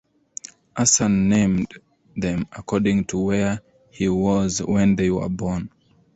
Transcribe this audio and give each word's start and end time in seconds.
Assan 0.75 1.27
named 1.29 1.75
them 2.17 2.47
according 2.53 3.05
to 3.05 3.19
where 3.19 3.61
he 3.91 4.09
was 4.09 4.57
when 4.59 4.95
they 4.95 5.11
were 5.11 5.29
born. 5.29 5.69